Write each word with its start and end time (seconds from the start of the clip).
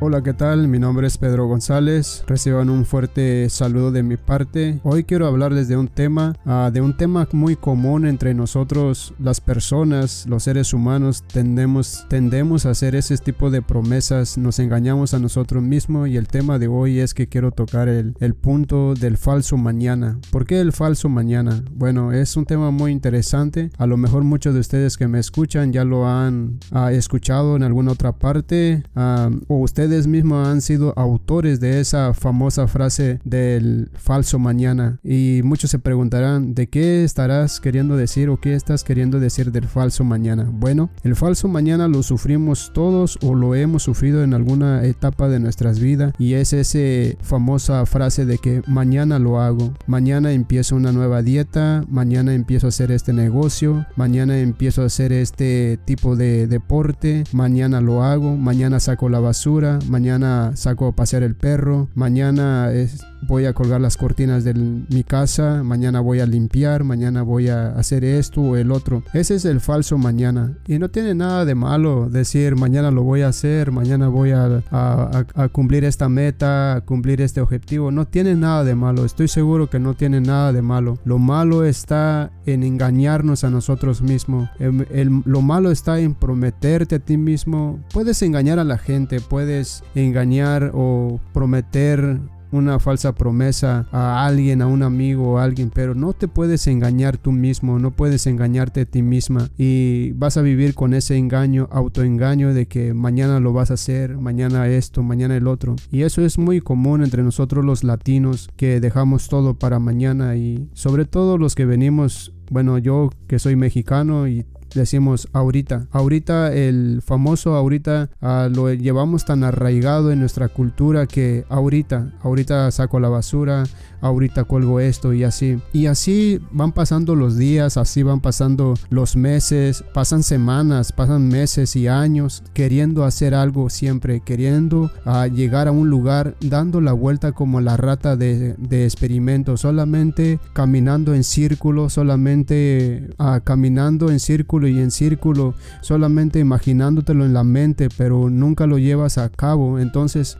Hola, 0.00 0.22
¿qué 0.22 0.32
tal? 0.32 0.68
Mi 0.68 0.78
nombre 0.78 1.08
es 1.08 1.18
Pedro 1.18 1.48
González. 1.48 2.22
Reciban 2.28 2.70
un 2.70 2.86
fuerte 2.86 3.50
saludo 3.50 3.90
de 3.90 4.04
mi 4.04 4.16
parte. 4.16 4.78
Hoy 4.84 5.02
quiero 5.02 5.26
hablarles 5.26 5.66
de 5.66 5.76
un 5.76 5.88
tema, 5.88 6.36
uh, 6.46 6.70
de 6.70 6.80
un 6.80 6.96
tema 6.96 7.26
muy 7.32 7.56
común 7.56 8.06
entre 8.06 8.32
nosotros, 8.32 9.12
las 9.18 9.40
personas, 9.40 10.24
los 10.28 10.44
seres 10.44 10.72
humanos. 10.72 11.24
Tendemos, 11.26 12.06
tendemos 12.08 12.64
a 12.64 12.70
hacer 12.70 12.94
ese 12.94 13.18
tipo 13.18 13.50
de 13.50 13.60
promesas, 13.60 14.38
nos 14.38 14.60
engañamos 14.60 15.14
a 15.14 15.18
nosotros 15.18 15.64
mismos 15.64 16.08
y 16.08 16.16
el 16.16 16.28
tema 16.28 16.60
de 16.60 16.68
hoy 16.68 17.00
es 17.00 17.12
que 17.12 17.26
quiero 17.26 17.50
tocar 17.50 17.88
el, 17.88 18.14
el 18.20 18.34
punto 18.34 18.94
del 18.94 19.16
falso 19.16 19.56
mañana. 19.56 20.20
¿Por 20.30 20.46
qué 20.46 20.60
el 20.60 20.70
falso 20.70 21.08
mañana? 21.08 21.64
Bueno, 21.72 22.12
es 22.12 22.36
un 22.36 22.44
tema 22.44 22.70
muy 22.70 22.92
interesante. 22.92 23.72
A 23.78 23.88
lo 23.88 23.96
mejor 23.96 24.22
muchos 24.22 24.54
de 24.54 24.60
ustedes 24.60 24.96
que 24.96 25.08
me 25.08 25.18
escuchan 25.18 25.72
ya 25.72 25.82
lo 25.82 26.06
han 26.06 26.60
uh, 26.70 26.86
escuchado 26.86 27.56
en 27.56 27.64
alguna 27.64 27.90
otra 27.90 28.12
parte 28.12 28.84
uh, 28.94 29.36
o 29.48 29.56
ustedes 29.56 29.87
ustedes 29.88 30.06
mismos 30.06 30.46
han 30.46 30.60
sido 30.60 30.92
autores 30.98 31.60
de 31.60 31.80
esa 31.80 32.12
famosa 32.12 32.68
frase 32.68 33.20
del 33.24 33.88
falso 33.94 34.38
mañana 34.38 34.98
y 35.02 35.40
muchos 35.44 35.70
se 35.70 35.78
preguntarán 35.78 36.52
de 36.54 36.68
qué 36.68 37.04
estarás 37.04 37.58
queriendo 37.58 37.96
decir 37.96 38.28
o 38.28 38.38
qué 38.38 38.52
estás 38.52 38.84
queriendo 38.84 39.18
decir 39.18 39.50
del 39.50 39.66
falso 39.66 40.04
mañana. 40.04 40.46
Bueno, 40.52 40.90
el 41.04 41.16
falso 41.16 41.48
mañana 41.48 41.88
lo 41.88 42.02
sufrimos 42.02 42.70
todos 42.74 43.18
o 43.22 43.34
lo 43.34 43.54
hemos 43.54 43.82
sufrido 43.82 44.22
en 44.22 44.34
alguna 44.34 44.84
etapa 44.84 45.26
de 45.30 45.40
nuestras 45.40 45.80
vidas 45.80 46.12
y 46.18 46.34
es 46.34 46.52
esa 46.52 47.16
famosa 47.22 47.86
frase 47.86 48.26
de 48.26 48.36
que 48.36 48.60
mañana 48.66 49.18
lo 49.18 49.40
hago, 49.40 49.72
mañana 49.86 50.32
empiezo 50.32 50.76
una 50.76 50.92
nueva 50.92 51.22
dieta, 51.22 51.82
mañana 51.88 52.34
empiezo 52.34 52.66
a 52.66 52.68
hacer 52.68 52.92
este 52.92 53.14
negocio, 53.14 53.86
mañana 53.96 54.38
empiezo 54.38 54.82
a 54.82 54.86
hacer 54.86 55.14
este 55.14 55.78
tipo 55.86 56.14
de 56.14 56.46
deporte, 56.46 57.24
mañana 57.32 57.80
lo 57.80 58.02
hago, 58.02 58.36
mañana 58.36 58.80
saco 58.80 59.08
la 59.08 59.20
basura, 59.20 59.77
mañana 59.88 60.52
saco 60.56 60.88
a 60.88 60.92
pasear 60.92 61.22
el 61.22 61.34
perro, 61.34 61.88
mañana 61.94 62.72
es, 62.72 63.04
voy 63.22 63.46
a 63.46 63.52
colgar 63.52 63.80
las 63.80 63.96
cortinas 63.96 64.44
de 64.44 64.54
mi 64.54 65.04
casa, 65.04 65.62
mañana 65.62 66.00
voy 66.00 66.20
a 66.20 66.26
limpiar, 66.26 66.84
mañana 66.84 67.22
voy 67.22 67.48
a 67.48 67.68
hacer 67.70 68.04
esto 68.04 68.40
o 68.40 68.56
el 68.56 68.70
otro. 68.70 69.02
Ese 69.12 69.34
es 69.34 69.44
el 69.44 69.60
falso 69.60 69.98
mañana. 69.98 70.56
Y 70.66 70.78
no 70.78 70.88
tiene 70.88 71.14
nada 71.14 71.44
de 71.44 71.54
malo 71.54 72.08
decir 72.08 72.56
mañana 72.56 72.90
lo 72.90 73.02
voy 73.02 73.22
a 73.22 73.28
hacer, 73.28 73.72
mañana 73.72 74.08
voy 74.08 74.32
a, 74.32 74.62
a, 74.70 75.48
cumplir 75.48 75.84
esta 75.84 76.08
meta, 76.08 76.82
cumplir 76.84 77.20
este 77.20 77.40
objetivo. 77.40 77.90
No 77.90 78.06
tiene 78.06 78.34
nada 78.34 78.64
de 78.64 78.74
malo. 78.74 79.04
Estoy 79.04 79.28
seguro 79.28 79.68
que 79.68 79.78
no 79.78 79.94
tiene 79.94 80.20
nada 80.20 80.52
de 80.52 80.62
malo. 80.62 80.98
Lo 81.04 81.18
malo 81.18 81.64
está 81.64 82.30
en 82.46 82.62
engañarnos 82.62 83.44
a 83.44 83.50
nosotros 83.50 84.02
mismos. 84.02 84.48
El, 84.58 85.22
lo 85.24 85.42
malo 85.42 85.70
está 85.70 85.98
en 86.00 86.14
prometerte 86.14 86.96
a 86.96 86.98
ti 86.98 87.16
mismo. 87.16 87.80
Puedes 87.92 88.22
engañar 88.22 88.58
a 88.58 88.64
la 88.64 88.78
gente, 88.78 89.20
puedes 89.20 89.82
engañar 89.94 90.70
o 90.74 91.20
prometer 91.32 92.20
una 92.52 92.78
falsa 92.78 93.14
promesa 93.14 93.86
a 93.92 94.26
alguien, 94.26 94.62
a 94.62 94.66
un 94.66 94.82
amigo 94.82 95.32
o 95.32 95.38
a 95.38 95.44
alguien, 95.44 95.70
pero 95.72 95.94
no 95.94 96.12
te 96.12 96.28
puedes 96.28 96.66
engañar 96.66 97.18
tú 97.18 97.32
mismo, 97.32 97.78
no 97.78 97.90
puedes 97.90 98.26
engañarte 98.26 98.82
a 98.82 98.84
ti 98.84 99.02
misma 99.02 99.48
y 99.58 100.12
vas 100.12 100.36
a 100.36 100.42
vivir 100.42 100.74
con 100.74 100.94
ese 100.94 101.16
engaño, 101.16 101.68
autoengaño 101.70 102.54
de 102.54 102.66
que 102.66 102.94
mañana 102.94 103.40
lo 103.40 103.52
vas 103.52 103.70
a 103.70 103.74
hacer, 103.74 104.16
mañana 104.18 104.68
esto, 104.68 105.02
mañana 105.02 105.36
el 105.36 105.46
otro. 105.46 105.76
Y 105.90 106.02
eso 106.02 106.22
es 106.22 106.38
muy 106.38 106.60
común 106.60 107.02
entre 107.02 107.22
nosotros 107.22 107.64
los 107.64 107.84
latinos 107.84 108.48
que 108.56 108.80
dejamos 108.80 109.28
todo 109.28 109.54
para 109.54 109.78
mañana 109.78 110.36
y 110.36 110.68
sobre 110.72 111.04
todo 111.04 111.38
los 111.38 111.54
que 111.54 111.64
venimos 111.64 112.32
bueno, 112.50 112.78
yo 112.78 113.10
que 113.26 113.38
soy 113.38 113.56
mexicano 113.56 114.26
y 114.28 114.46
decimos 114.74 115.28
ahorita. 115.32 115.86
Ahorita 115.90 116.52
el 116.52 117.02
famoso 117.04 117.54
ahorita 117.54 118.10
uh, 118.20 118.54
lo 118.54 118.72
llevamos 118.72 119.24
tan 119.24 119.44
arraigado 119.44 120.12
en 120.12 120.20
nuestra 120.20 120.48
cultura 120.48 121.06
que 121.06 121.44
ahorita, 121.48 122.12
ahorita 122.22 122.70
saco 122.70 123.00
la 123.00 123.08
basura, 123.08 123.64
ahorita 124.00 124.44
cuelgo 124.44 124.80
esto 124.80 125.12
y 125.12 125.24
así. 125.24 125.58
Y 125.72 125.86
así 125.86 126.40
van 126.50 126.72
pasando 126.72 127.14
los 127.14 127.36
días, 127.36 127.76
así 127.76 128.02
van 128.02 128.20
pasando 128.20 128.74
los 128.90 129.16
meses, 129.16 129.84
pasan 129.94 130.22
semanas, 130.22 130.92
pasan 130.92 131.28
meses 131.28 131.74
y 131.76 131.88
años 131.88 132.42
queriendo 132.52 133.04
hacer 133.04 133.34
algo 133.34 133.70
siempre, 133.70 134.20
queriendo 134.20 134.90
uh, 135.06 135.24
llegar 135.32 135.68
a 135.68 135.72
un 135.72 135.90
lugar, 135.90 136.36
dando 136.40 136.80
la 136.80 136.92
vuelta 136.92 137.32
como 137.32 137.60
la 137.60 137.76
rata 137.76 138.16
de, 138.16 138.54
de 138.54 138.84
experimento, 138.84 139.56
solamente 139.56 140.40
caminando 140.52 141.14
en 141.14 141.24
círculo, 141.24 141.90
solamente 141.90 143.10
uh, 143.18 143.40
caminando 143.42 144.10
en 144.10 144.20
círculo 144.20 144.57
y 144.66 144.80
en 144.80 144.90
círculo, 144.90 145.54
solamente 145.80 146.40
imaginándotelo 146.40 147.24
en 147.24 147.34
la 147.34 147.44
mente, 147.44 147.88
pero 147.96 148.30
nunca 148.30 148.66
lo 148.66 148.78
llevas 148.78 149.18
a 149.18 149.28
cabo. 149.28 149.78
Entonces 149.78 150.38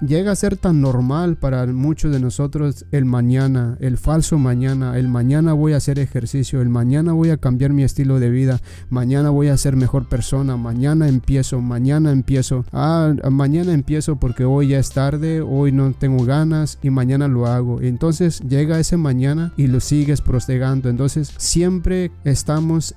llega 0.00 0.32
a 0.32 0.36
ser 0.36 0.56
tan 0.56 0.80
normal 0.80 1.36
para 1.36 1.66
muchos 1.66 2.10
de 2.12 2.20
nosotros 2.20 2.86
el 2.90 3.04
mañana, 3.04 3.76
el 3.80 3.98
falso 3.98 4.38
mañana, 4.38 4.98
el 4.98 5.08
mañana 5.08 5.52
voy 5.52 5.74
a 5.74 5.76
hacer 5.76 5.98
ejercicio, 5.98 6.60
el 6.62 6.68
mañana 6.68 7.12
voy 7.12 7.30
a 7.30 7.36
cambiar 7.36 7.72
mi 7.72 7.82
estilo 7.82 8.18
de 8.18 8.30
vida, 8.30 8.60
mañana 8.88 9.30
voy 9.30 9.48
a 9.48 9.56
ser 9.56 9.76
mejor 9.76 10.08
persona, 10.08 10.56
mañana 10.56 11.08
empiezo, 11.08 11.60
mañana 11.60 12.12
empiezo, 12.12 12.64
ah, 12.72 13.12
mañana 13.30 13.72
empiezo 13.72 14.16
porque 14.16 14.44
hoy 14.44 14.68
ya 14.68 14.78
es 14.78 14.90
tarde, 14.90 15.40
hoy 15.40 15.72
no 15.72 15.92
tengo 15.92 16.24
ganas 16.24 16.78
y 16.82 16.90
mañana 16.90 17.28
lo 17.28 17.46
hago. 17.46 17.80
Entonces 17.80 18.40
llega 18.40 18.80
ese 18.80 18.96
mañana 18.96 19.52
y 19.56 19.66
lo 19.66 19.80
sigues 19.80 20.20
prostegando. 20.20 20.88
Entonces 20.88 21.32
siempre 21.36 22.10
estamos 22.24 22.94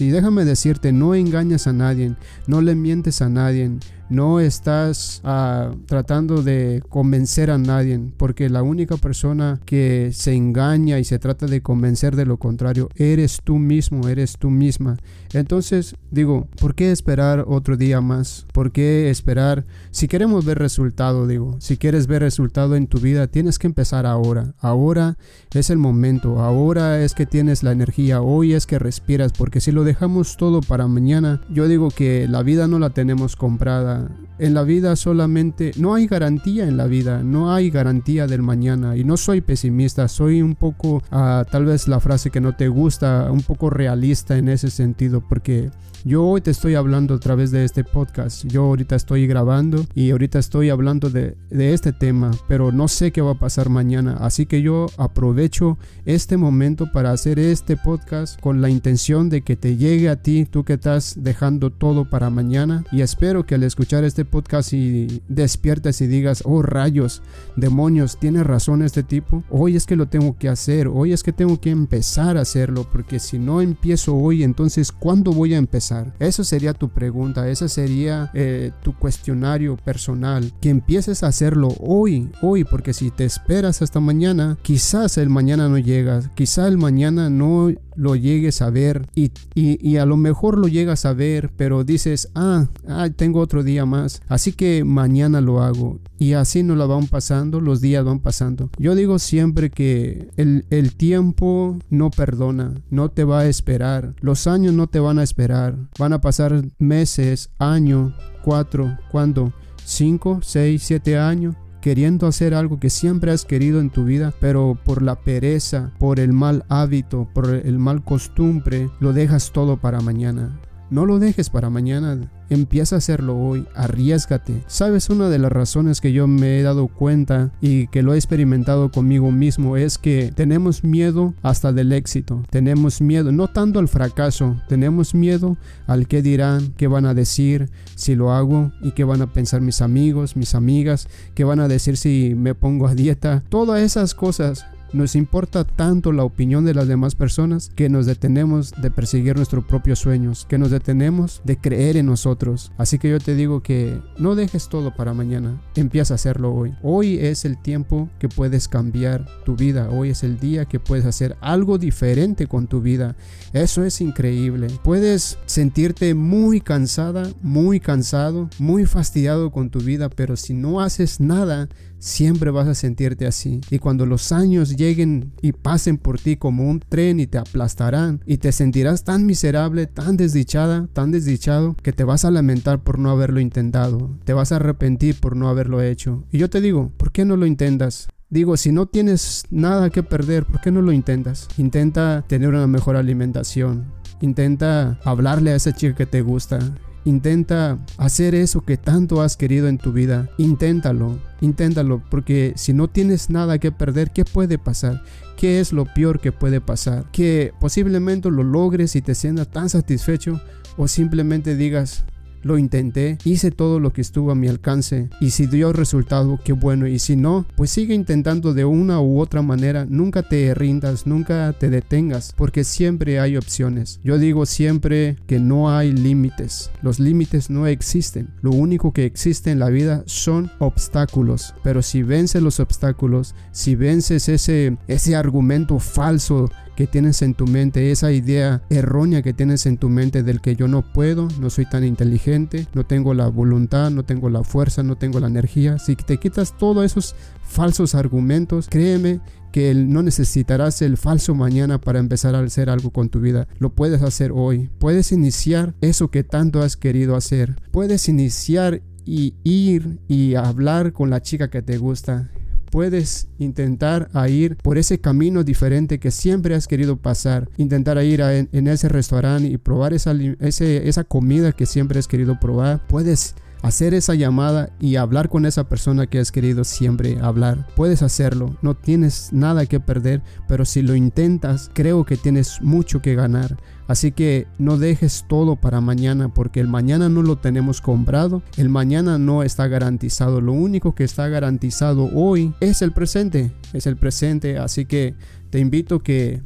y 0.00 0.10
déjame 0.10 0.44
decirte, 0.44 0.92
no 0.92 1.14
engañas 1.14 1.66
a 1.66 1.72
nadie, 1.72 2.14
no 2.46 2.60
le 2.60 2.74
mientes 2.74 3.22
a 3.22 3.28
nadie, 3.28 3.70
no 4.08 4.40
estás 4.40 5.22
uh, 5.24 5.76
tratando 5.86 6.42
de 6.42 6.82
convencer 6.88 7.50
a 7.50 7.58
nadie, 7.58 8.00
porque 8.16 8.48
la 8.48 8.62
única 8.62 8.96
persona 8.96 9.60
que 9.64 10.10
se 10.12 10.34
engaña 10.34 10.98
y 10.98 11.04
se 11.04 11.18
trata 11.18 11.46
de 11.46 11.62
convencer 11.62 12.16
de 12.16 12.26
lo 12.26 12.36
contrario, 12.36 12.88
eres 12.96 13.40
tú 13.42 13.58
mismo, 13.58 14.08
eres 14.08 14.36
tú 14.38 14.50
misma. 14.50 14.96
Entonces 15.32 15.96
digo, 16.10 16.48
¿por 16.60 16.74
qué 16.74 16.92
esperar 16.92 17.44
otro 17.48 17.76
día 17.76 18.00
más? 18.00 18.46
¿Por 18.52 18.72
qué 18.72 19.10
esperar? 19.10 19.64
Si 19.90 20.06
queremos 20.06 20.44
ver 20.44 20.58
resultado, 20.58 21.26
digo, 21.26 21.56
si 21.58 21.76
quieres 21.76 22.06
ver 22.06 22.22
resultado 22.22 22.76
en 22.76 22.86
tu 22.86 22.98
vida, 22.98 23.26
tienes 23.26 23.58
que 23.58 23.66
empezar 23.66 24.06
ahora. 24.06 24.54
Ahora 24.60 25.16
es 25.52 25.70
el 25.70 25.78
momento, 25.78 26.40
ahora 26.40 27.02
es 27.02 27.14
que 27.14 27.26
tienes 27.26 27.62
la 27.62 27.72
energía, 27.72 28.20
hoy 28.20 28.54
es 28.54 28.66
que 28.66 28.78
respiras, 28.78 29.32
porque 29.32 29.60
si 29.60 29.72
lo 29.72 29.84
dejamos 29.84 30.36
todo 30.36 30.60
para 30.60 30.86
mañana, 30.86 31.40
yo 31.50 31.68
digo 31.68 31.88
que 31.90 32.28
la 32.28 32.42
vida 32.42 32.68
no 32.68 32.78
la 32.78 32.90
tenemos 32.90 33.36
comprada 33.36 33.93
kita 33.94 34.33
en 34.38 34.54
la 34.54 34.62
vida 34.62 34.96
solamente 34.96 35.72
no 35.76 35.94
hay 35.94 36.06
garantía 36.06 36.66
en 36.66 36.76
la 36.76 36.86
vida, 36.86 37.22
no 37.22 37.52
hay 37.52 37.70
garantía 37.70 38.26
del 38.26 38.42
mañana 38.42 38.96
y 38.96 39.04
no 39.04 39.16
soy 39.16 39.40
pesimista, 39.40 40.08
soy 40.08 40.42
un 40.42 40.54
poco, 40.54 41.02
uh, 41.12 41.44
tal 41.50 41.64
vez 41.64 41.88
la 41.88 42.00
frase 42.00 42.30
que 42.30 42.40
no 42.40 42.54
te 42.54 42.68
gusta, 42.68 43.30
un 43.30 43.42
poco 43.42 43.70
realista 43.70 44.36
en 44.36 44.48
ese 44.48 44.70
sentido 44.70 45.22
porque 45.28 45.70
yo 46.06 46.22
hoy 46.22 46.42
te 46.42 46.50
estoy 46.50 46.74
hablando 46.74 47.14
a 47.14 47.18
través 47.18 47.50
de 47.50 47.64
este 47.64 47.82
podcast. 47.82 48.44
Yo 48.44 48.64
ahorita 48.64 48.94
estoy 48.94 49.26
grabando 49.26 49.86
y 49.94 50.10
ahorita 50.10 50.38
estoy 50.38 50.68
hablando 50.68 51.08
de, 51.08 51.34
de, 51.48 51.72
este 51.72 51.94
tema, 51.94 52.30
pero 52.46 52.72
no 52.72 52.88
sé 52.88 53.10
qué 53.10 53.22
va 53.22 53.30
a 53.30 53.38
pasar 53.38 53.70
mañana. 53.70 54.18
Así 54.20 54.44
que 54.44 54.60
yo 54.60 54.84
aprovecho 54.98 55.78
este 56.04 56.36
momento 56.36 56.92
para 56.92 57.10
hacer 57.10 57.38
este 57.38 57.78
podcast 57.78 58.38
con 58.38 58.60
la 58.60 58.68
intención 58.68 59.30
de 59.30 59.40
que 59.40 59.56
te 59.56 59.78
llegue 59.78 60.10
a 60.10 60.16
ti, 60.16 60.44
tú 60.44 60.62
que 60.62 60.74
estás 60.74 61.14
dejando 61.16 61.70
todo 61.70 62.04
para 62.04 62.28
mañana. 62.28 62.84
Y 62.92 63.00
espero 63.00 63.46
que 63.46 63.54
al 63.54 63.62
escuchar 63.62 64.04
este 64.04 64.23
podcast 64.24 64.72
y 64.72 65.22
despiertes 65.28 66.00
y 66.00 66.06
digas, 66.06 66.42
oh 66.44 66.62
rayos, 66.62 67.22
demonios, 67.56 68.18
tiene 68.18 68.42
razón 68.42 68.82
este 68.82 69.02
tipo. 69.02 69.42
Hoy 69.50 69.76
es 69.76 69.86
que 69.86 69.96
lo 69.96 70.08
tengo 70.08 70.36
que 70.38 70.48
hacer, 70.48 70.88
hoy 70.88 71.12
es 71.12 71.22
que 71.22 71.32
tengo 71.32 71.60
que 71.60 71.70
empezar 71.70 72.36
a 72.36 72.42
hacerlo, 72.42 72.86
porque 72.90 73.18
si 73.18 73.38
no 73.38 73.60
empiezo 73.60 74.14
hoy, 74.16 74.42
entonces 74.42 74.92
¿cuándo 74.92 75.32
voy 75.32 75.54
a 75.54 75.58
empezar? 75.58 76.14
Eso 76.18 76.44
sería 76.44 76.74
tu 76.74 76.88
pregunta, 76.88 77.48
ese 77.48 77.68
sería 77.68 78.30
eh, 78.34 78.72
tu 78.82 78.96
cuestionario 78.96 79.76
personal. 79.76 80.52
Que 80.60 80.70
empieces 80.70 81.22
a 81.22 81.28
hacerlo 81.28 81.68
hoy, 81.80 82.30
hoy, 82.42 82.64
porque 82.64 82.92
si 82.92 83.10
te 83.10 83.24
esperas 83.24 83.82
hasta 83.82 84.00
mañana, 84.00 84.56
quizás 84.62 85.18
el 85.18 85.30
mañana 85.30 85.68
no 85.68 85.78
llega, 85.78 86.20
quizás 86.34 86.68
el 86.68 86.78
mañana 86.78 87.30
no 87.30 87.70
lo 87.96 88.16
llegues 88.16 88.62
a 88.62 88.70
ver 88.70 89.06
y, 89.14 89.32
y, 89.54 89.78
y, 89.86 89.96
a 89.96 90.06
lo 90.06 90.16
mejor 90.16 90.58
lo 90.58 90.68
llegas 90.68 91.04
a 91.04 91.12
ver, 91.12 91.50
pero 91.56 91.84
dices, 91.84 92.30
ah, 92.34 92.68
ah, 92.88 93.08
tengo 93.14 93.40
otro 93.40 93.62
día 93.62 93.86
más, 93.86 94.22
así 94.28 94.52
que 94.52 94.84
mañana 94.84 95.40
lo 95.40 95.62
hago. 95.62 96.00
Y 96.18 96.32
así 96.34 96.62
nos 96.62 96.78
la 96.78 96.86
van 96.86 97.06
pasando, 97.06 97.60
los 97.60 97.80
días 97.80 98.04
van 98.04 98.20
pasando. 98.20 98.70
Yo 98.78 98.94
digo 98.94 99.18
siempre 99.18 99.70
que 99.70 100.28
el, 100.36 100.64
el 100.70 100.94
tiempo 100.94 101.78
no 101.90 102.10
perdona, 102.10 102.74
no 102.90 103.10
te 103.10 103.24
va 103.24 103.40
a 103.40 103.46
esperar, 103.46 104.14
los 104.20 104.46
años 104.46 104.74
no 104.74 104.86
te 104.86 105.00
van 105.00 105.18
a 105.18 105.22
esperar, 105.22 105.76
van 105.98 106.12
a 106.12 106.20
pasar 106.20 106.64
meses, 106.78 107.50
años, 107.58 108.14
cuatro, 108.42 108.96
¿cuándo? 109.10 109.52
cinco, 109.84 110.40
seis, 110.42 110.82
siete 110.82 111.18
años 111.18 111.54
queriendo 111.84 112.26
hacer 112.26 112.54
algo 112.54 112.80
que 112.80 112.88
siempre 112.88 113.30
has 113.30 113.44
querido 113.44 113.78
en 113.78 113.90
tu 113.90 114.06
vida, 114.06 114.32
pero 114.40 114.78
por 114.86 115.02
la 115.02 115.20
pereza, 115.20 115.92
por 115.98 116.18
el 116.18 116.32
mal 116.32 116.64
hábito, 116.70 117.28
por 117.34 117.50
el 117.50 117.78
mal 117.78 118.02
costumbre, 118.02 118.88
lo 119.00 119.12
dejas 119.12 119.52
todo 119.52 119.76
para 119.76 120.00
mañana. 120.00 120.58
No 120.88 121.04
lo 121.04 121.18
dejes 121.18 121.50
para 121.50 121.68
mañana. 121.68 122.32
Empieza 122.50 122.96
a 122.96 122.98
hacerlo 122.98 123.38
hoy, 123.38 123.66
arriesgate. 123.74 124.62
Sabes, 124.66 125.10
una 125.10 125.28
de 125.28 125.38
las 125.38 125.52
razones 125.52 126.00
que 126.00 126.12
yo 126.12 126.26
me 126.26 126.58
he 126.58 126.62
dado 126.62 126.88
cuenta 126.88 127.52
y 127.60 127.86
que 127.88 128.02
lo 128.02 128.14
he 128.14 128.16
experimentado 128.16 128.90
conmigo 128.90 129.30
mismo 129.30 129.76
es 129.76 129.98
que 129.98 130.32
tenemos 130.34 130.84
miedo 130.84 131.34
hasta 131.42 131.72
del 131.72 131.92
éxito. 131.92 132.42
Tenemos 132.50 133.00
miedo, 133.00 133.32
no 133.32 133.48
tanto 133.48 133.78
al 133.78 133.88
fracaso, 133.88 134.60
tenemos 134.68 135.14
miedo 135.14 135.56
al 135.86 136.06
que 136.06 136.22
dirán, 136.22 136.72
qué 136.76 136.86
van 136.86 137.06
a 137.06 137.14
decir 137.14 137.70
si 137.94 138.14
lo 138.14 138.32
hago 138.32 138.72
y 138.82 138.92
qué 138.92 139.04
van 139.04 139.22
a 139.22 139.32
pensar 139.32 139.60
mis 139.60 139.80
amigos, 139.80 140.36
mis 140.36 140.54
amigas, 140.54 141.08
qué 141.34 141.44
van 141.44 141.60
a 141.60 141.68
decir 141.68 141.96
si 141.96 142.34
me 142.36 142.54
pongo 142.54 142.86
a 142.86 142.94
dieta. 142.94 143.42
Todas 143.48 143.80
esas 143.80 144.14
cosas 144.14 144.66
nos 144.94 145.16
importa 145.16 145.64
tanto 145.64 146.12
la 146.12 146.24
opinión 146.24 146.64
de 146.64 146.72
las 146.72 146.86
demás 146.86 147.16
personas 147.16 147.70
que 147.74 147.88
nos 147.88 148.06
detenemos 148.06 148.72
de 148.80 148.90
perseguir 148.90 149.36
nuestros 149.36 149.64
propios 149.64 149.98
sueños, 149.98 150.46
que 150.48 150.56
nos 150.56 150.70
detenemos 150.70 151.42
de 151.44 151.56
creer 151.56 151.96
en 151.96 152.06
nosotros. 152.06 152.70
Así 152.78 152.98
que 152.98 153.10
yo 153.10 153.18
te 153.18 153.34
digo 153.34 153.60
que 153.62 154.00
no 154.18 154.36
dejes 154.36 154.68
todo 154.68 154.94
para 154.94 155.12
mañana, 155.12 155.60
empieza 155.74 156.14
a 156.14 156.16
hacerlo 156.16 156.54
hoy. 156.54 156.74
Hoy 156.82 157.18
es 157.18 157.44
el 157.44 157.60
tiempo 157.60 158.08
que 158.20 158.28
puedes 158.28 158.68
cambiar 158.68 159.26
tu 159.44 159.56
vida, 159.56 159.88
hoy 159.90 160.10
es 160.10 160.22
el 160.22 160.38
día 160.38 160.64
que 160.64 160.78
puedes 160.78 161.04
hacer 161.04 161.36
algo 161.40 161.76
diferente 161.76 162.46
con 162.46 162.68
tu 162.68 162.80
vida. 162.80 163.16
Eso 163.52 163.84
es 163.84 164.00
increíble. 164.00 164.68
Puedes 164.84 165.38
sentirte 165.46 166.14
muy 166.14 166.60
cansada, 166.60 167.28
muy 167.42 167.80
cansado, 167.80 168.48
muy 168.58 168.86
fastidiado 168.86 169.50
con 169.50 169.70
tu 169.70 169.80
vida, 169.80 170.08
pero 170.08 170.36
si 170.36 170.54
no 170.54 170.80
haces 170.80 171.18
nada, 171.18 171.68
siempre 172.04 172.50
vas 172.50 172.68
a 172.68 172.74
sentirte 172.74 173.26
así. 173.26 173.60
Y 173.70 173.78
cuando 173.78 174.04
los 174.04 174.30
años 174.30 174.76
lleguen 174.84 175.32
y 175.40 175.52
pasen 175.52 175.96
por 175.96 176.18
ti 176.18 176.36
como 176.36 176.68
un 176.68 176.80
tren 176.80 177.20
y 177.20 177.26
te 177.26 177.38
aplastarán 177.38 178.20
y 178.26 178.36
te 178.36 178.52
sentirás 178.52 179.04
tan 179.04 179.24
miserable, 179.24 179.86
tan 179.86 180.16
desdichada, 180.16 180.88
tan 180.92 181.10
desdichado, 181.10 181.74
que 181.82 181.92
te 181.92 182.04
vas 182.04 182.24
a 182.24 182.30
lamentar 182.30 182.82
por 182.82 182.98
no 182.98 183.10
haberlo 183.10 183.40
intentado. 183.40 184.10
Te 184.24 184.34
vas 184.34 184.52
a 184.52 184.56
arrepentir 184.56 185.18
por 185.20 185.36
no 185.36 185.48
haberlo 185.48 185.80
hecho. 185.80 186.24
Y 186.30 186.38
yo 186.38 186.50
te 186.50 186.60
digo, 186.60 186.92
¿por 186.96 187.12
qué 187.12 187.24
no 187.24 187.36
lo 187.36 187.46
intentas? 187.46 188.08
Digo, 188.28 188.56
si 188.56 188.72
no 188.72 188.86
tienes 188.86 189.44
nada 189.50 189.90
que 189.90 190.02
perder, 190.02 190.44
¿por 190.44 190.60
qué 190.60 190.70
no 190.70 190.82
lo 190.82 190.92
intentas? 190.92 191.48
Intenta 191.56 192.24
tener 192.26 192.48
una 192.48 192.66
mejor 192.66 192.96
alimentación. 192.96 193.84
Intenta 194.20 194.98
hablarle 195.04 195.52
a 195.52 195.56
esa 195.56 195.72
chica 195.72 195.94
que 195.94 196.06
te 196.06 196.22
gusta. 196.22 196.58
Intenta 197.04 197.78
hacer 197.98 198.34
eso 198.34 198.62
que 198.62 198.76
tanto 198.76 199.20
has 199.20 199.36
querido 199.36 199.68
en 199.68 199.78
tu 199.78 199.92
vida. 199.92 200.30
Inténtalo, 200.38 201.18
inténtalo, 201.40 202.02
porque 202.10 202.54
si 202.56 202.72
no 202.72 202.88
tienes 202.88 203.28
nada 203.28 203.58
que 203.58 203.72
perder, 203.72 204.10
¿qué 204.10 204.24
puede 204.24 204.58
pasar? 204.58 205.02
¿Qué 205.36 205.60
es 205.60 205.72
lo 205.72 205.84
peor 205.84 206.20
que 206.20 206.32
puede 206.32 206.60
pasar? 206.60 207.04
Que 207.12 207.52
posiblemente 207.60 208.30
lo 208.30 208.42
logres 208.42 208.96
y 208.96 209.02
te 209.02 209.14
sientas 209.14 209.48
tan 209.48 209.68
satisfecho 209.68 210.40
o 210.76 210.88
simplemente 210.88 211.56
digas, 211.56 212.04
lo 212.44 212.58
intenté, 212.58 213.18
hice 213.24 213.50
todo 213.50 213.80
lo 213.80 213.92
que 213.92 214.00
estuvo 214.00 214.30
a 214.30 214.34
mi 214.34 214.48
alcance 214.48 215.08
y 215.20 215.30
si 215.30 215.46
dio 215.46 215.72
resultado, 215.72 216.38
qué 216.44 216.52
bueno. 216.52 216.86
Y 216.86 216.98
si 216.98 217.16
no, 217.16 217.44
pues 217.56 217.70
sigue 217.70 217.94
intentando 217.94 218.54
de 218.54 218.64
una 218.64 219.00
u 219.00 219.20
otra 219.20 219.42
manera. 219.42 219.86
Nunca 219.88 220.22
te 220.22 220.54
rindas, 220.54 221.06
nunca 221.06 221.52
te 221.58 221.70
detengas, 221.70 222.34
porque 222.36 222.64
siempre 222.64 223.18
hay 223.18 223.36
opciones. 223.36 224.00
Yo 224.04 224.18
digo 224.18 224.46
siempre 224.46 225.16
que 225.26 225.40
no 225.40 225.70
hay 225.70 225.92
límites. 225.92 226.70
Los 226.82 227.00
límites 227.00 227.50
no 227.50 227.66
existen. 227.66 228.28
Lo 228.42 228.50
único 228.50 228.92
que 228.92 229.04
existe 229.04 229.50
en 229.50 229.58
la 229.58 229.70
vida 229.70 230.02
son 230.06 230.50
obstáculos. 230.58 231.54
Pero 231.62 231.82
si 231.82 232.02
vences 232.02 232.42
los 232.42 232.60
obstáculos, 232.60 233.34
si 233.52 233.74
vences 233.74 234.28
ese, 234.28 234.76
ese 234.86 235.16
argumento 235.16 235.78
falso 235.78 236.50
que 236.76 236.86
tienes 236.86 237.22
en 237.22 237.34
tu 237.34 237.46
mente, 237.46 237.90
esa 237.90 238.12
idea 238.12 238.62
errónea 238.68 239.22
que 239.22 239.32
tienes 239.32 239.66
en 239.66 239.78
tu 239.78 239.88
mente 239.88 240.22
del 240.22 240.40
que 240.40 240.56
yo 240.56 240.68
no 240.68 240.82
puedo, 240.82 241.28
no 241.40 241.50
soy 241.50 241.66
tan 241.66 241.84
inteligente, 241.84 242.33
no 242.72 242.84
tengo 242.84 243.14
la 243.14 243.28
voluntad, 243.28 243.90
no 243.90 244.04
tengo 244.04 244.30
la 244.30 244.44
fuerza, 244.44 244.82
no 244.82 244.96
tengo 244.96 245.20
la 245.20 245.28
energía. 245.28 245.78
Si 245.78 245.96
te 245.96 246.18
quitas 246.18 246.56
todos 246.56 246.84
esos 246.84 247.14
falsos 247.42 247.94
argumentos, 247.94 248.68
créeme 248.68 249.20
que 249.52 249.72
no 249.74 250.02
necesitarás 250.02 250.82
el 250.82 250.96
falso 250.96 251.34
mañana 251.34 251.80
para 251.80 252.00
empezar 252.00 252.34
a 252.34 252.40
hacer 252.40 252.68
algo 252.68 252.90
con 252.90 253.08
tu 253.08 253.20
vida. 253.20 253.46
Lo 253.58 253.70
puedes 253.70 254.02
hacer 254.02 254.32
hoy. 254.34 254.68
Puedes 254.78 255.12
iniciar 255.12 255.74
eso 255.80 256.10
que 256.10 256.24
tanto 256.24 256.60
has 256.60 256.76
querido 256.76 257.14
hacer. 257.14 257.56
Puedes 257.70 258.08
iniciar 258.08 258.82
y 259.04 259.34
ir 259.44 260.00
y 260.08 260.34
hablar 260.34 260.92
con 260.92 261.10
la 261.10 261.22
chica 261.22 261.50
que 261.50 261.62
te 261.62 261.78
gusta 261.78 262.30
puedes 262.74 263.28
intentar 263.38 264.10
ir 264.28 264.56
por 264.56 264.78
ese 264.78 264.98
camino 264.98 265.44
diferente 265.44 266.00
que 266.00 266.10
siempre 266.10 266.56
has 266.56 266.66
querido 266.66 266.96
pasar. 266.96 267.48
Intentar 267.56 268.02
ir 268.02 268.20
en, 268.20 268.66
ese 268.66 268.88
restaurante 268.88 269.46
y 269.46 269.58
probar 269.58 269.94
esa, 269.94 270.10
esa 270.10 271.04
comida 271.04 271.52
que 271.52 271.66
siempre 271.66 272.00
has 272.00 272.08
querido 272.08 272.40
probar. 272.40 272.84
Puedes 272.88 273.36
hacer 273.62 273.94
esa 273.94 274.14
llamada 274.14 274.70
y 274.80 274.96
hablar 274.96 275.28
con 275.28 275.46
esa 275.46 275.68
persona 275.68 276.06
que 276.06 276.18
has 276.18 276.32
querido 276.32 276.64
siempre 276.64 277.18
hablar. 277.20 277.66
Puedes 277.76 278.02
hacerlo, 278.02 278.56
no 278.62 278.74
tienes 278.74 279.32
nada 279.32 279.66
que 279.66 279.80
perder, 279.80 280.22
pero 280.48 280.64
si 280.64 280.82
lo 280.82 280.94
intentas, 280.94 281.70
creo 281.72 282.04
que 282.04 282.16
tienes 282.16 282.60
mucho 282.60 283.00
que 283.00 283.14
ganar. 283.14 283.56
Así 283.86 284.12
que 284.12 284.46
no 284.58 284.78
dejes 284.78 285.26
todo 285.28 285.56
para 285.56 285.80
mañana 285.80 286.32
porque 286.32 286.60
el 286.60 286.68
mañana 286.68 287.08
no 287.08 287.22
lo 287.22 287.36
tenemos 287.36 287.80
comprado, 287.80 288.42
el 288.56 288.70
mañana 288.70 289.18
no 289.18 289.42
está 289.42 289.68
garantizado, 289.68 290.40
lo 290.40 290.52
único 290.52 290.94
que 290.94 291.04
está 291.04 291.28
garantizado 291.28 292.10
hoy 292.14 292.54
es 292.60 292.80
el 292.80 292.92
presente, 292.92 293.52
es 293.74 293.86
el 293.86 293.96
presente, 293.96 294.56
así 294.58 294.86
que 294.86 295.14
te 295.50 295.58
invito 295.58 296.00
que 296.00 296.42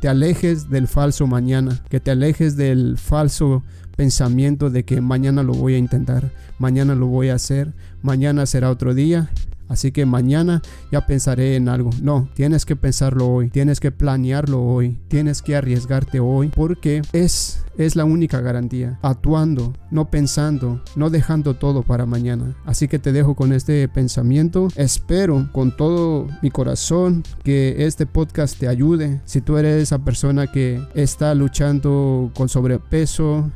te 0.00 0.08
alejes 0.08 0.70
del 0.70 0.88
falso 0.88 1.26
mañana, 1.26 1.82
que 1.90 2.00
te 2.00 2.10
alejes 2.10 2.56
del 2.56 2.96
falso 2.96 3.62
pensamiento 4.00 4.70
de 4.70 4.82
que 4.86 5.02
mañana 5.02 5.42
lo 5.42 5.52
voy 5.52 5.74
a 5.74 5.78
intentar, 5.78 6.30
mañana 6.58 6.94
lo 6.94 7.06
voy 7.06 7.28
a 7.28 7.34
hacer, 7.34 7.74
mañana 8.00 8.46
será 8.46 8.70
otro 8.70 8.94
día. 8.94 9.28
Así 9.68 9.92
que 9.92 10.06
mañana 10.06 10.62
ya 10.90 11.06
pensaré 11.06 11.54
en 11.54 11.68
algo. 11.68 11.90
No, 12.02 12.28
tienes 12.34 12.64
que 12.64 12.76
pensarlo 12.76 13.28
hoy, 13.28 13.50
tienes 13.50 13.78
que 13.78 13.92
planearlo 13.92 14.62
hoy, 14.62 14.98
tienes 15.08 15.42
que 15.42 15.54
arriesgarte 15.54 16.18
hoy 16.18 16.48
porque 16.48 17.02
es 17.12 17.62
es 17.76 17.96
la 17.96 18.04
única 18.04 18.40
garantía. 18.40 18.98
Actuando, 19.02 19.74
no 19.90 20.10
pensando, 20.10 20.82
no 20.96 21.08
dejando 21.08 21.54
todo 21.54 21.82
para 21.82 22.04
mañana. 22.04 22.56
Así 22.64 22.88
que 22.88 22.98
te 22.98 23.12
dejo 23.12 23.34
con 23.34 23.52
este 23.52 23.88
pensamiento. 23.88 24.68
Espero 24.76 25.48
con 25.52 25.76
todo 25.76 26.26
mi 26.42 26.50
corazón 26.50 27.22
que 27.42 27.86
este 27.86 28.06
podcast 28.06 28.58
te 28.58 28.68
ayude. 28.68 29.20
Si 29.24 29.40
tú 29.40 29.56
eres 29.56 29.82
esa 29.82 29.98
persona 30.00 30.46
que 30.46 30.82
está 30.94 31.34
luchando 31.34 32.30
con 32.34 32.48
sobrepeso, 32.48 33.50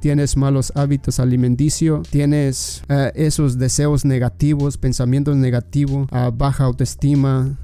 tienes 0.00 0.36
malos 0.36 0.72
hábitos 0.74 1.20
alimenticios, 1.20 2.08
tienes 2.08 2.82
eh, 2.88 3.12
esos 3.14 3.58
deseos 3.58 4.04
negativos, 4.04 4.78
pensamientos 4.78 5.36
negativos, 5.36 6.08
baja 6.36 6.64
autoestima, 6.64 7.58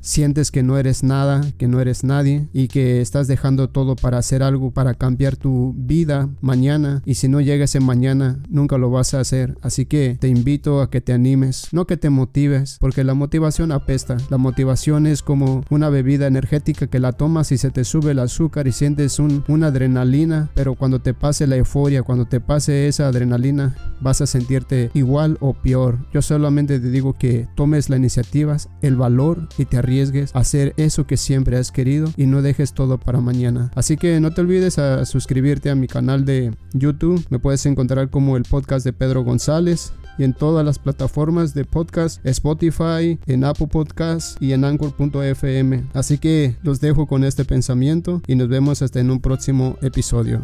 sientes 0.00 0.50
que 0.50 0.62
no 0.62 0.78
eres 0.78 1.02
nada, 1.02 1.40
que 1.56 1.68
no 1.68 1.80
eres 1.80 2.04
nadie 2.04 2.48
y 2.52 2.68
que 2.68 3.00
estás 3.00 3.28
dejando 3.28 3.70
todo 3.70 3.96
para 3.96 4.18
hacer 4.18 4.42
algo, 4.42 4.70
para 4.70 4.94
cambiar 4.94 5.36
tu 5.36 5.74
vida 5.76 6.28
mañana 6.40 7.02
y 7.04 7.14
si 7.14 7.28
no 7.28 7.40
llegas 7.40 7.74
en 7.74 7.84
mañana 7.84 8.38
nunca 8.48 8.78
lo 8.78 8.90
vas 8.90 9.14
a 9.14 9.20
hacer. 9.20 9.56
Así 9.62 9.86
que 9.86 10.16
te 10.20 10.28
invito 10.28 10.80
a 10.80 10.90
que 10.90 11.00
te 11.00 11.12
animes, 11.12 11.68
no 11.72 11.86
que 11.86 11.96
te 11.96 12.10
motives, 12.10 12.76
porque 12.80 13.04
la 13.04 13.14
motivación 13.14 13.72
apesta. 13.72 14.16
La 14.30 14.38
motivación 14.38 15.06
es 15.06 15.22
como 15.22 15.64
una 15.70 15.88
bebida 15.88 16.26
energética 16.26 16.86
que 16.86 16.98
la 16.98 17.12
tomas 17.12 17.52
y 17.52 17.58
se 17.58 17.70
te 17.70 17.84
sube 17.84 18.12
el 18.12 18.18
azúcar 18.18 18.66
y 18.66 18.72
sientes 18.72 19.18
un, 19.18 19.44
una 19.48 19.68
adrenalina, 19.68 20.50
pero 20.54 20.74
cuando 20.74 21.00
te 21.00 21.14
pase 21.14 21.46
la 21.46 21.56
euforia, 21.58 22.02
cuando 22.02 22.26
te 22.26 22.40
pase 22.40 22.88
esa 22.88 23.08
adrenalina, 23.08 23.76
vas 24.00 24.20
a 24.20 24.26
sentirte 24.26 24.90
igual 24.94 25.36
o 25.40 25.54
peor. 25.54 25.98
Yo 26.12 26.22
solamente 26.22 26.80
te 26.80 26.90
digo 26.90 27.14
que 27.18 27.48
tomes 27.54 27.90
la 27.90 27.96
iniciativa, 27.96 28.56
el 28.82 28.96
valor 28.96 29.48
y 29.58 29.64
te 29.64 29.76
arriesgues 29.76 30.34
a 30.34 30.40
hacer 30.40 30.74
eso 30.76 31.06
que 31.06 31.16
siempre 31.16 31.58
has 31.58 31.70
querido 31.70 32.10
y 32.16 32.26
no 32.26 32.42
dejes 32.42 32.72
todo 32.72 32.98
para 32.98 33.20
mañana. 33.20 33.70
Así 33.74 33.96
que 33.96 34.20
no 34.20 34.32
te 34.32 34.40
olvides 34.40 34.78
a 34.78 35.04
suscribirte 35.04 35.70
a 35.70 35.74
mi 35.74 35.86
canal 35.86 36.24
de 36.24 36.54
YouTube. 36.72 37.24
Me 37.30 37.38
puedes 37.38 37.64
encontrar 37.66 38.10
como 38.10 38.36
el 38.36 38.44
podcast 38.44 38.84
de 38.84 38.92
Pedro 38.92 39.24
González 39.24 39.92
y 40.18 40.24
en 40.24 40.34
todas 40.34 40.64
las 40.64 40.78
plataformas 40.78 41.54
de 41.54 41.64
podcast, 41.64 42.24
Spotify, 42.26 43.18
en 43.26 43.44
Apple 43.44 43.68
Podcast 43.68 44.40
y 44.42 44.52
en 44.52 44.64
Anchor.fm. 44.64 45.84
Así 45.94 46.18
que 46.18 46.56
los 46.62 46.80
dejo 46.80 47.06
con 47.06 47.24
este 47.24 47.44
pensamiento 47.44 48.20
y 48.26 48.34
nos 48.34 48.48
vemos 48.48 48.82
hasta 48.82 49.00
en 49.00 49.10
un 49.10 49.20
próximo 49.20 49.78
episodio. 49.80 50.42